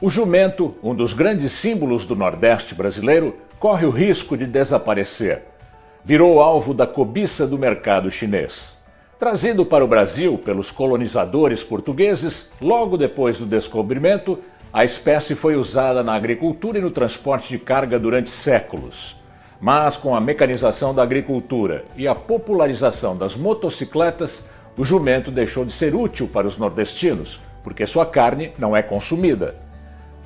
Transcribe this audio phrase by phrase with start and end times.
[0.00, 5.42] O jumento, um dos grandes símbolos do Nordeste brasileiro, corre o risco de desaparecer.
[6.04, 8.80] Virou alvo da cobiça do mercado chinês.
[9.18, 14.38] Trazido para o Brasil pelos colonizadores portugueses, logo depois do descobrimento,
[14.72, 19.16] a espécie foi usada na agricultura e no transporte de carga durante séculos.
[19.60, 24.46] Mas com a mecanização da agricultura e a popularização das motocicletas,
[24.76, 29.66] o jumento deixou de ser útil para os nordestinos, porque sua carne não é consumida.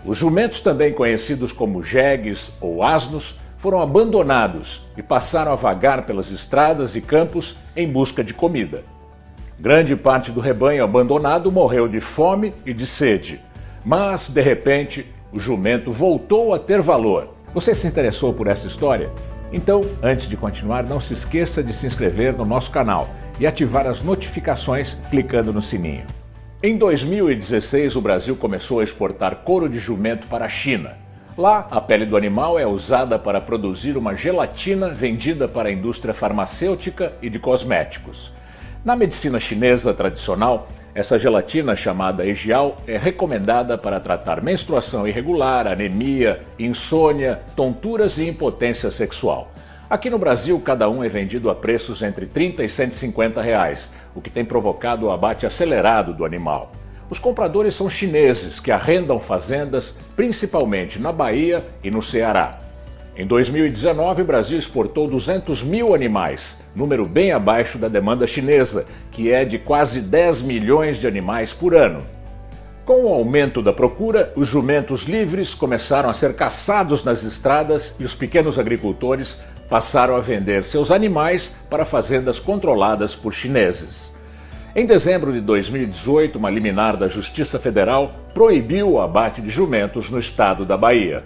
[0.04, 6.30] Os jumentos, também conhecidos como jegues ou asnos, foram abandonados e passaram a vagar pelas
[6.30, 8.82] estradas e campos em busca de comida.
[9.58, 13.40] Grande parte do rebanho abandonado morreu de fome e de sede,
[13.84, 17.28] mas, de repente, o jumento voltou a ter valor.
[17.54, 19.12] Você se interessou por essa história?
[19.52, 23.86] Então, antes de continuar, não se esqueça de se inscrever no nosso canal e ativar
[23.86, 26.06] as notificações clicando no sininho.
[26.64, 30.96] Em 2016, o Brasil começou a exportar couro de jumento para a China.
[31.36, 36.14] Lá, a pele do animal é usada para produzir uma gelatina vendida para a indústria
[36.14, 38.32] farmacêutica e de cosméticos.
[38.84, 46.42] Na medicina chinesa tradicional, essa gelatina chamada egial é recomendada para tratar menstruação irregular, anemia,
[46.56, 49.50] insônia, tonturas e impotência sexual.
[49.90, 54.20] Aqui no Brasil, cada um é vendido a preços entre 30 e 150 reais, o
[54.20, 56.72] que tem provocado o abate acelerado do animal.
[57.10, 62.58] Os compradores são chineses que arrendam fazendas, principalmente na Bahia e no Ceará.
[63.14, 69.30] Em 2019, o Brasil exportou 200 mil animais, número bem abaixo da demanda chinesa, que
[69.30, 72.02] é de quase 10 milhões de animais por ano.
[72.86, 78.04] Com o aumento da procura, os jumentos livres começaram a ser caçados nas estradas e
[78.04, 79.40] os pequenos agricultores
[79.72, 84.14] passaram a vender seus animais para fazendas controladas por chineses.
[84.76, 90.18] Em dezembro de 2018, uma liminar da Justiça Federal proibiu o abate de jumentos no
[90.18, 91.24] estado da Bahia.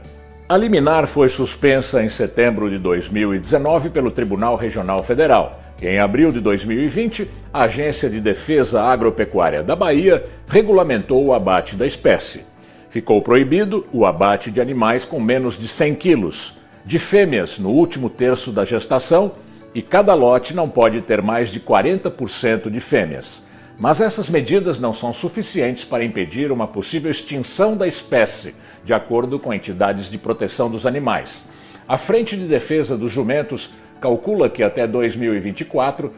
[0.49, 6.41] A liminar foi suspensa em setembro de 2019 pelo Tribunal Regional Federal em abril de
[6.41, 12.45] 2020, a Agência de Defesa Agropecuária da Bahia regulamentou o abate da espécie.
[12.91, 18.09] Ficou proibido o abate de animais com menos de 100 quilos, de fêmeas no último
[18.09, 19.33] terço da gestação,
[19.75, 23.43] e cada lote não pode ter mais de 40% de fêmeas.
[23.79, 28.55] Mas essas medidas não são suficientes para impedir uma possível extinção da espécie,
[28.85, 31.51] de acordo com entidades de proteção dos animais.
[31.87, 33.71] A Frente de Defesa dos Jumentos
[34.01, 36.13] calcula que até 2024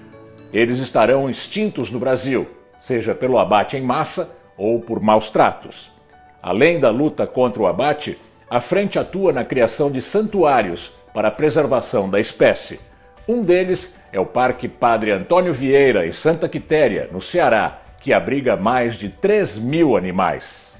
[0.52, 2.46] eles estarão extintos no Brasil,
[2.78, 5.90] seja pelo abate em massa ou por maus tratos.
[6.42, 8.18] Além da luta contra o abate,
[8.50, 12.80] a frente atua na criação de santuários para a preservação da espécie.
[13.26, 18.56] Um deles é o Parque Padre Antônio Vieira, em Santa Quitéria, no Ceará, que abriga
[18.56, 20.76] mais de 3 mil animais.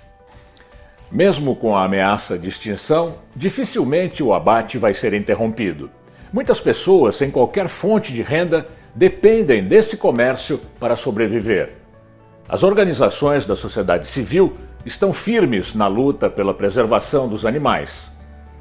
[1.10, 5.90] Mesmo com a ameaça de extinção, dificilmente o abate vai ser interrompido.
[6.32, 11.72] Muitas pessoas, sem qualquer fonte de renda, dependem desse comércio para sobreviver.
[12.48, 18.10] As organizações da sociedade civil estão firmes na luta pela preservação dos animais.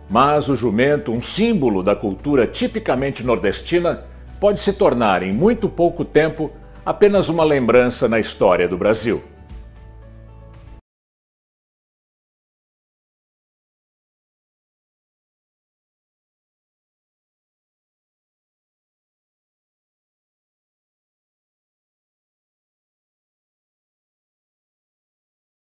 [0.09, 4.03] Mas o jumento, um símbolo da cultura tipicamente nordestina,
[4.39, 6.51] pode se tornar em muito pouco tempo
[6.85, 9.21] apenas uma lembrança na história do Brasil.